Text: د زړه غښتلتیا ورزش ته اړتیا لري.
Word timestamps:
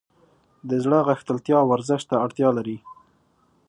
د 0.69 0.71
زړه 0.83 0.99
غښتلتیا 1.07 1.59
ورزش 1.69 2.01
ته 2.09 2.15
اړتیا 2.25 2.49
لري. 2.57 2.77